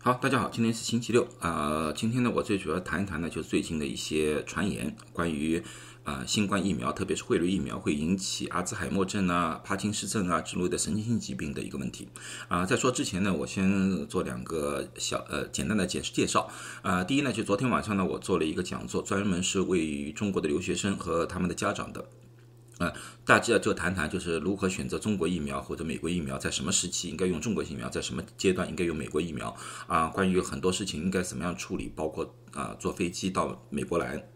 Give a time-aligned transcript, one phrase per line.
[0.00, 5.60] 好，大家好，今天是星期六啊、今天呢，我最主要谈一谈呢，就是最近的一些传言，关于
[6.04, 12.06] 啊、新冠疫苗，特别是汇率疫苗会引起阿兹海默症啊、帕金森症啊之类的神经性疾病的一个问题
[12.46, 16.48] 啊、在说之前呢，我先做两个小呃简单的简介绍
[16.82, 22.08] 啊、第一呢，就昨天晚上呢，我做了一个讲座，专门是为中国的留学生和他们的家长的。
[22.78, 22.92] 呃，
[23.24, 29.54] 大家就谈谈就是如何选择中国疫苗或者美国疫苗，在什么时期应该用中国疫苗，在什么阶段应该用美国疫苗。
[29.86, 34.28] 啊、关于很多事情应该怎么样处理，包括啊、坐飞机到美国来，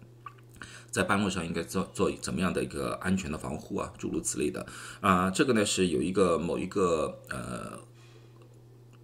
[0.91, 4.67] 在半路上应该做做怎么样的一个安全的防护啊，诸如此类的。
[5.01, 7.79] 啊、这个呢是有一个某一个呃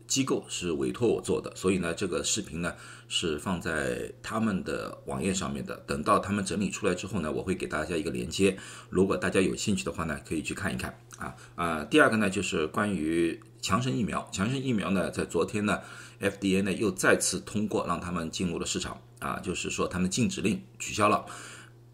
[0.09, 2.75] 机构是委托我做的，所以呢，这个视频呢
[3.09, 5.77] 是放在他们的网页上面的。
[5.87, 8.57] 等到他们整理出来之后呢，我会给大家一个连接，
[8.89, 11.85] 如果大家有兴趣的话呢，可以去看一看啊啊。
[11.85, 15.79] 第二个呢，就是关于强生疫苗，强生疫苗呢，在昨天呢
[16.21, 21.27] ，FDA 呢又再次通过让他们进入了市场啊，就是说他们禁止令取消了。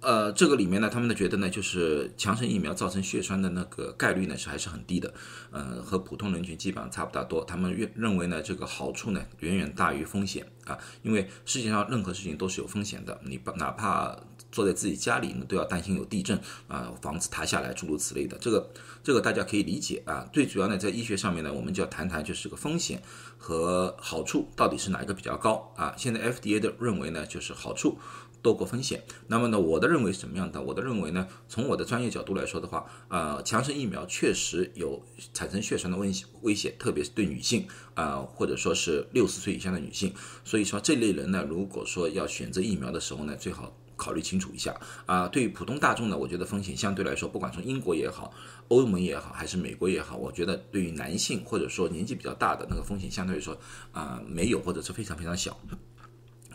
[0.05, 5.13] 呃，这个里面呢，他们呢觉得呢，就是强生疫苗造成血栓的那个概率呢是还是很低的，
[5.51, 7.43] 呃，和普通人群基本上差不大多。
[7.45, 14.15] 他们认认为呢，这个好处呢远远大于风险啊，因为世界上任何事情都是有风险的，你不哪怕
[14.53, 16.39] 坐在自己家里呢，都要担心有地震
[16.69, 18.37] 啊，房子塌下来，诸如此类的。
[18.39, 18.71] 这个
[19.03, 20.29] 这个大家可以理解啊。
[20.33, 23.03] 最主要呢，在医学上面呢，我们就要谈谈就是这个风险
[23.39, 25.95] 和好处到底是哪一个比较高啊？
[25.97, 27.99] 现在 FDA 的认为呢，就是好处。
[28.45, 29.03] 多过风险。
[29.27, 30.61] 那么呢，我的认为是什么样的？
[30.63, 40.13] 我的认为呢，从我的专业角度来说的话，呃，强生疫苗确实有产生血栓的危危险，特别是对女性啊、或者说是六十岁以下的女性。
[40.45, 43.75] 所以说这类人呢，如果说要选择疫苗的时候呢，最好。
[43.97, 44.75] 考虑清楚一下
[45.07, 45.29] 啊！
[45.29, 48.35] 对于普通大众呢，我觉得风险相对来说，不管从英国也好、
[48.67, 53.57] 欧盟也好，还是美国也好，我觉得对于男性或者说年纪比较大的那个风险相对来说
[53.93, 55.57] 啊、没有或者是非常非常小。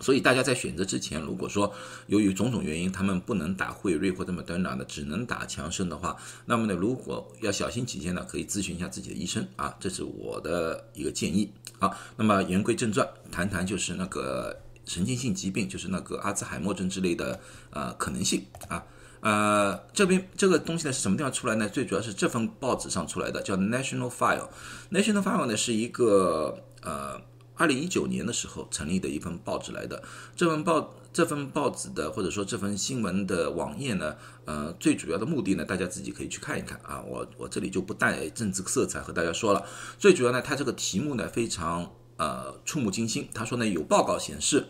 [0.01, 1.73] 所以大家在选择之前，如果说
[2.07, 6.15] 由于种种原因，他们不能打辉瑞或者 Moderna 的，只能打强生的话，
[6.45, 11.51] 那么呢，如果要小心起见呢，可以咨询一下自己的医生啊，这是我的一个建议。
[11.77, 17.39] 好，那么言归正传，谈谈就是那个神经性疾病，就是那个阿兹海默症之类的
[17.71, 18.83] 呃可能性啊。
[19.19, 21.67] 呃，这边这个东西呢是什么地方出来呢？
[21.67, 24.47] 最主要是这份报纸上出来的，叫 National File。
[24.91, 27.19] National File 呢是一个呃。
[27.59, 30.01] 二零一九年的时候成立的一份报纸来的，
[30.33, 34.15] 这份报这份报纸的或者说这份新闻的网页呢，
[34.45, 39.65] 呃，最主要的目的呢，大家自己可以去看一看啊，我我这里就不带政治色彩和大家说了。
[39.97, 43.27] 最主要呢，它这个题目呢非常呃触目惊心。
[43.33, 44.67] 他说呢，有报告显示，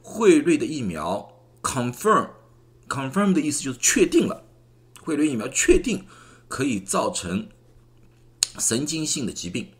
[0.00, 2.28] 辉瑞的疫苗 confirm
[2.88, 4.44] confirm 的意思就是确定了，
[5.00, 6.04] 辉瑞疫苗确定
[6.46, 7.48] 可以造成
[8.60, 9.72] 神经性的疾病。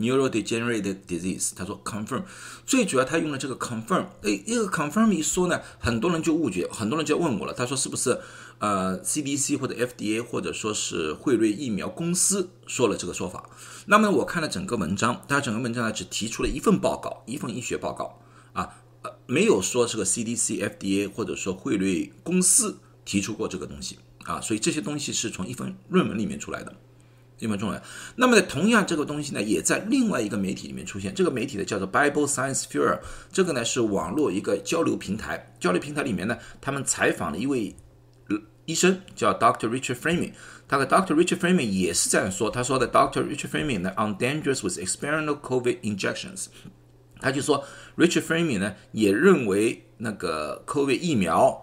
[0.00, 2.22] Neurodegenerative disease，他说 confirm，
[2.64, 8.18] 最主要他用了这个 confirm，哎，这个 confirm 一说呢，很多人就误解，很多人就问我了，他说是不是
[8.58, 13.48] 呃 CDC 或者 FDA 或者说是惠瑞疫苗公司说了这个说法？
[13.86, 18.18] 那么我看了整个文章，他整个文章呢只提出了一份报告，一份医学报告
[18.52, 26.74] 啊，呃，没有说这个 CDC、FDA 或者说惠瑞公司提出过这个东西啊，所以这些东西是从一份论文里面出来的。
[27.40, 27.82] 一分重要。
[28.14, 31.12] 那么呢，同样这个东西呢，也在另外一个媒体里面出现。
[31.14, 33.00] 这个媒体呢叫做 Bible Science Sphere，
[33.32, 35.52] 这个呢是网络一个交流平台。
[35.58, 37.74] 交流平台里面呢，他们采访了一位
[38.66, 40.32] 医生，叫 Doctor Richard Framing。
[40.68, 46.46] 他和 Doctor Richard Framing 也是这样说，他说的 Doctor Richard Framing 呢，on dangerous with experimental COVID injections。
[47.20, 47.64] 他就说
[47.96, 51.58] Richard Framing 呢也认为那个 COVID 疫苗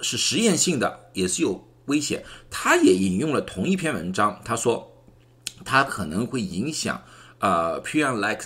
[0.00, 2.24] 是实验性的，也是有危险。
[2.50, 4.92] 他也引用了同一篇文章，他说。
[5.66, 7.02] 它可能会影响
[7.40, 8.44] 呃 prion-like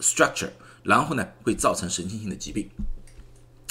[0.00, 0.50] structure，
[0.82, 2.68] 然后呢会造成神经性的疾病。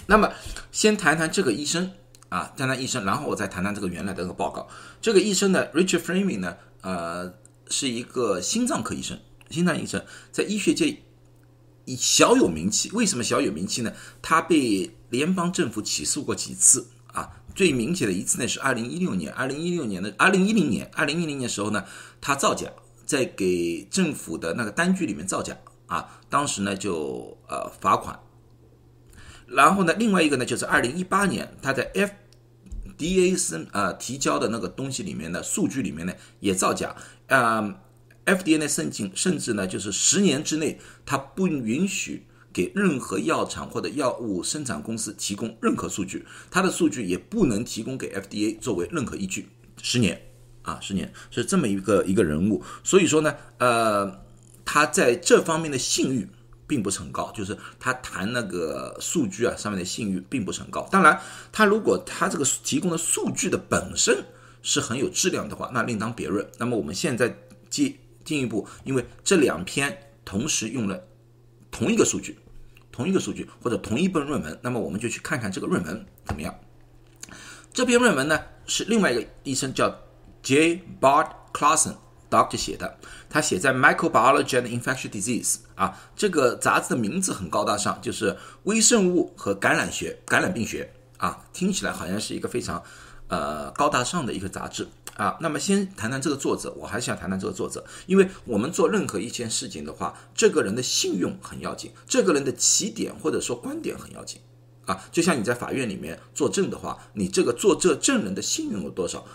[0.06, 0.32] 那么
[0.72, 1.92] 先谈谈这个医生
[2.30, 4.70] 啊，谈谈医生，然后我再谈谈这个原来的这个报告。
[5.02, 7.34] 这个医生呢，Richard Framing 呢，呃，
[7.70, 9.20] 是一个心脏科医生，
[9.50, 11.02] 心脏医生在医学界
[11.86, 12.92] 以小有名气。
[12.92, 13.92] 为什么小有名气呢？
[14.22, 16.88] 他被联邦政府起诉过几次？
[17.58, 21.84] 最明显的一次呢是二零一六年，二零一六年的二零一零年，二零一零年时候呢，
[22.22, 22.68] 他造假，
[23.04, 25.58] 在给政府的那个单据里面造假
[25.88, 28.20] 啊，当时呢就呃罚款。
[29.48, 36.96] 然后呢，另外一个呢就是二零一八年他在 FDA 申呃提交的那个东西里面的数据里面呢也造假，
[37.26, 37.76] 呃
[38.28, 42.27] FDA 呢甚至甚至呢就是十年之内他不允许。
[42.52, 49.48] 给任何药厂或者药物生产公司提供任何数据，它的数据也不能提供给 FDA 作为任何依据。
[49.82, 50.20] 十年
[50.64, 54.20] 啊，十年是这么一个一个人物，所以说呢，呃，
[54.66, 56.28] 他在这方面的信誉
[56.66, 60.88] 并不是很高，就是他谈那个数据啊上面的信誉并不是很高。
[60.92, 61.20] 当然，
[61.52, 64.26] 他如果他这个提供的数据的本身
[64.64, 66.46] 是很有质量的话，那另当别论。
[66.58, 67.38] 那么我们现在
[67.70, 67.96] 进
[68.26, 71.02] 进一步，因为这两篇同时用了
[71.78, 72.36] 同一个数据，
[72.92, 76.52] 同一个数据或者同一本论文，那么我们就去看看这个论文怎么样。
[77.72, 79.96] 这篇论文呢是另外一个医生叫
[80.42, 80.82] J.
[81.00, 81.94] Bart Clausen
[82.32, 82.98] Doctor 写的，
[83.30, 92.82] 他写在 Microbiology and Infectious Disease 啊，这个杂志的名字很高大上，就是微生物和感染学、感染病学啊，听起来好像是一个非常
[93.28, 94.88] 呃高大上的一个杂志
[95.18, 95.38] 啊。
[95.42, 104.40] 那么先谈谈这个作者，我还是想谈谈这个作者，因为我们做任何一件事情的话，这个人的信用很要紧，这个人的起点或者说观点很要紧。
[104.86, 109.26] 啊，就像你在法院里面作证的话，你这个作这证人的信用有多少，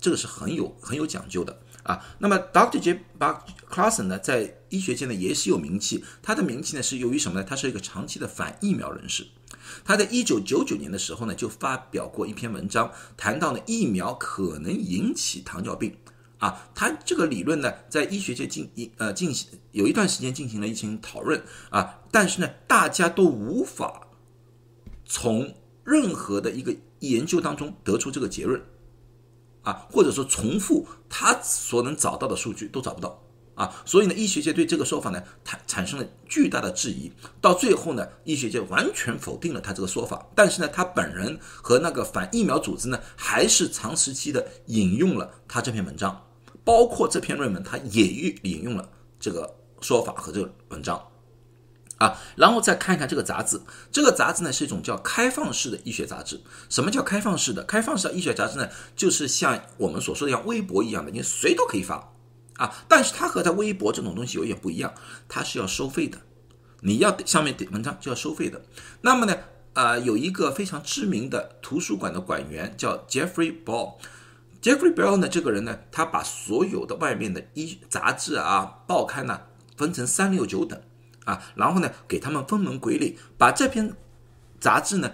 [0.00, 2.02] 这个是很有很有讲究的啊。
[2.18, 2.80] 那么 Dr.
[2.80, 3.04] J.
[3.18, 3.40] Buck
[3.70, 7.46] Clausen 呢，在医学界呢也是有名气，他的名气呢是由于什么呢？
[7.46, 9.26] 他是一个长期的反疫苗人士。
[9.84, 15.96] 他在一九九九年的时候呢，就发表过一篇文章，谈到呢疫苗可能引起糖尿病
[16.38, 16.70] 啊。
[16.74, 24.08] 他这个理论呢，在医学界进一呃进行有一段时间进行了一些讨论啊，但是呢，大家都无法。
[25.04, 25.54] 从
[25.84, 28.62] 任何的一个研究当中得出这个结论，
[29.62, 33.22] 啊，或者说重复他所能找到的数据都找不到
[33.54, 37.12] 啊，所以呢，医学界对这个说法呢，产产生了巨大的质疑。
[37.40, 40.26] 到最后呢，医学界完全否定了他这个说法。
[40.34, 46.24] 但是呢，他本人和那个反疫苗组织呢，还是长时期的引用了他这篇文章，
[46.64, 48.04] 包括这篇论文，他也
[48.42, 48.88] 引用了
[49.20, 51.08] 这个说法和这个文章。
[51.98, 53.60] 啊，然后再看一看这个杂志。
[53.92, 56.40] 这个杂志呢是一种叫开放式的医学杂志。
[56.68, 57.62] 什么叫开放式的？
[57.64, 62.12] 开放式的医学杂志呢，就是像我们所说的像微博一样的，你谁都可以发
[62.56, 62.84] 啊。
[62.88, 64.92] 但是它和在微博这种东西有点不一样，
[65.28, 66.18] 它是要收费的。
[66.80, 68.62] 你要上面点文章就要收费的。
[69.02, 69.36] 那么呢，
[69.74, 73.94] 啊，有一个非常知名的图书馆的馆员叫 Jeffrey Ball。
[74.60, 79.40] Jeffrey Ball 呢，这个人呢，他把所有的外面的医杂志啊、报刊呢，
[79.76, 80.80] 分成三六九等。
[81.24, 83.94] 啊，然后呢，给他们分门归类，把这篇
[84.58, 85.12] 杂志呢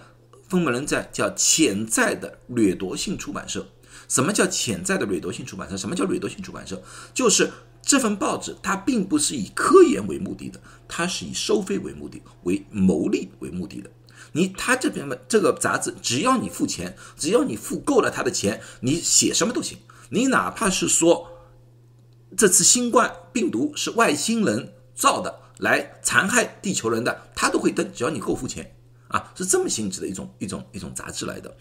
[0.49, 3.69] 分门在叫潜在的掠夺性出版社。
[4.07, 5.77] 什么叫潜在的掠夺性出版社？
[5.77, 6.81] 什么叫掠夺性出版社？
[7.15, 7.51] 就是
[7.83, 13.91] 这份报纸它并不是以科研为目的的，它是以收费为目的、为牟利为目的的。
[14.33, 19.79] 你他这边的这个杂志，只要你付钱，只要你付够了他的钱，你写什么都行。
[20.11, 21.31] 你哪怕是说
[22.37, 25.41] 这次新冠病毒是外星人造的。
[25.59, 28.77] 来残害地球人的，他都会登，只要你够付钱
[29.09, 31.53] 啊，是这么性质的一种一种一种杂志来的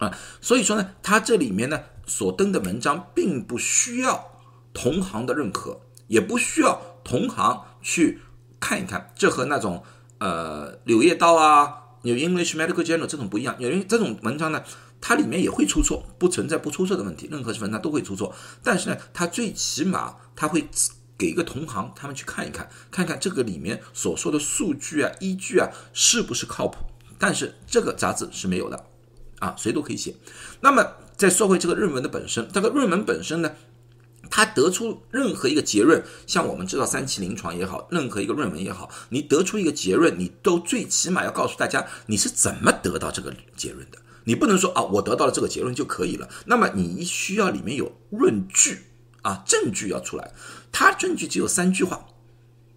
[0.00, 0.18] 啊。
[0.40, 4.28] 所以说呢，他这里面呢所登的文章，并不需要
[4.74, 8.20] 同行的认可，也不需要同行去
[8.58, 9.12] 看一看。
[9.14, 9.84] 这和那种
[10.18, 11.66] 呃《柳叶刀》啊，
[12.02, 13.54] 《New English Medical Journal》这种不一样。
[13.60, 14.64] 因为这种文章呢，
[15.00, 17.28] 它里面也会出错，不存在不出错的问题。
[17.30, 20.66] 任何文章都会出错，但是呢，它最起码它会。
[21.20, 26.78] 给一个同行，他们去看一看，看看这个里面所说的数据啊、依据啊是不是靠谱。
[27.18, 28.86] 但是这个杂志是没有的，
[29.40, 30.14] 啊，谁都可以写。
[30.60, 33.50] 那么再说回这个论文的本身，这个论文本身呢，
[34.30, 43.98] 它得出任何一个结论，像我们知道三期临床也好，任何一个论文也好，你得出一个结论，你都最起码要告诉大家你是怎么得到这个结论的。
[44.24, 46.28] 你不能说啊，我得到了这个结论就可以了。
[46.46, 48.84] 那么你需要里面有论据。
[49.22, 50.32] 啊，证据要出来，
[50.72, 52.06] 他证据只有三句话，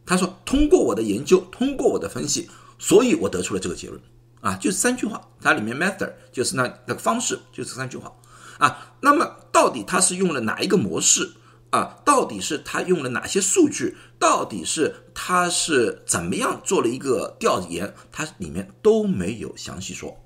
[0.05, 4.01] 他说通过我的研究，通过我的分析，所以我得出了这个结论，
[4.43, 8.11] 啊，就三句话，它里面 method 就是那那个方式，就是三句话，
[8.59, 11.31] 啊，那么到底他是用了哪一个模式
[11.71, 11.97] 啊？
[12.03, 13.95] 到底是他用了哪些数据？
[14.19, 17.95] 到底是他是怎么样做了一个调研？
[18.11, 20.19] 他里面都没有详细说。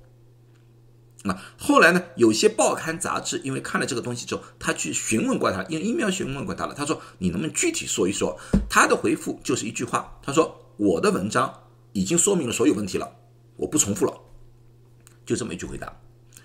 [1.24, 2.02] 那后来呢？
[2.16, 6.74] 有些报刊杂志因为看了这个东西之后，他去询问过他，用 email 询问过他了。
[6.74, 8.38] 他说：“你能不能具体说一说？”
[8.70, 11.52] 他的回复就是一句话：“他说我的文章
[11.92, 13.10] 已经说明了所有问题了，
[13.58, 14.20] 我不重复了。”
[15.26, 15.94] 就这么一句回答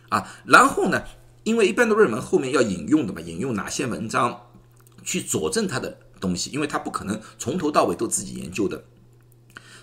[0.09, 0.29] 啊。
[0.43, 1.01] 然后呢，
[1.43, 4.49] 因为一般的论文后面要引用的嘛，引用哪些文章
[5.01, 6.49] 去佐证他的东西？
[6.49, 8.83] 因为他不可能从头到尾都自己研究的，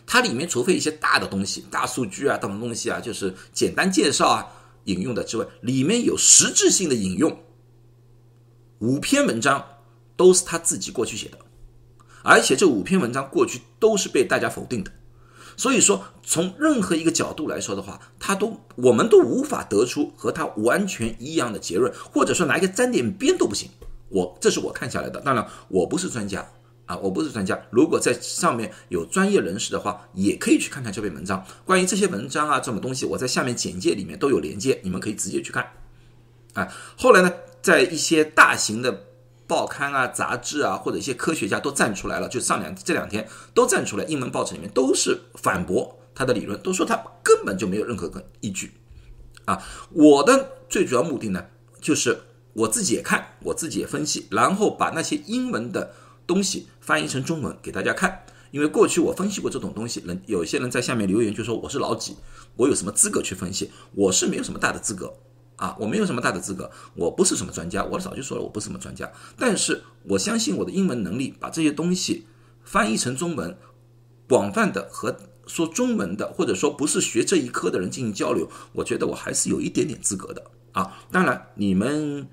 [0.04, 4.46] 它里面除非一些大的东西、大数据啊，等东西啊，就是简单介绍啊。
[4.84, 7.38] 引用的之外，里面有实质性的引用，
[8.78, 9.62] 五篇文章
[10.16, 11.38] 都是他自己过去写的，
[12.24, 14.90] 而且这五篇文章过去都是被大家否定的，
[15.56, 23.68] 所以说从任何一个角度来说的话，他都我们都无法得出和他完全一样的结论，或者说拿一个沾点边都不行。
[24.08, 26.44] 我这是我看下来的，当然我不是专家
[26.86, 27.60] 啊，我不是专家。
[27.70, 31.44] 如果在上面有专业人士的话，也可以去看看这篇文章。
[31.64, 35.64] 关于这些文章啊，这种东西，我在下面简介里面都有连接，你们可以直接去看。
[36.54, 36.66] 啊，
[36.96, 39.04] 后来呢，在一些大型的
[39.50, 48.72] 报刊啊、杂志啊，或者一些科学家都站出来了，就上两这两天都站出来，英文报纸里面都是反驳他的理论，都说他根本就没有任何个依据。
[49.46, 51.44] 啊，我的最主要目的呢，
[51.80, 52.20] 就是
[52.52, 55.92] 我自己也看，我自己也分析，然后把那些英文的。
[56.26, 62.14] 东西翻译成中文给大家看，因为过去我分析过这种东西，人有些人在下面留言就说我是老几，
[62.54, 63.72] 我有什么资格去分析？
[63.96, 65.12] 我是没有什么大的资格
[65.60, 72.26] 啊，我没有什么大的资格，我不是什么专家，我早就说了我不是什么专家，但是我相信我的英文能力，把这些东西
[72.64, 73.54] 翻译成中文，
[74.26, 75.14] 广泛的和
[75.46, 80.96] 说中文的或者说不是学这一科的人进行交流，我觉得我还是有一点点资格的啊。
[81.12, 82.26] 当然，你们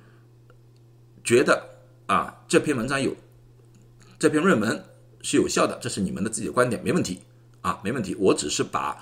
[1.23, 1.61] 觉得
[2.05, 3.15] 啊这篇文章有。
[4.19, 4.83] 这篇论文
[5.21, 7.19] 是有效的，这是你们的自己的观点，没问题
[7.61, 8.15] 啊，没问题。
[8.15, 8.97] 我只是把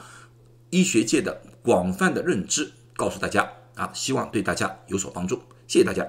[0.72, 5.42] 医学界的广泛的认知告诉大家啊，希望对大家有所帮助。
[5.68, 6.06] 谢谢大家。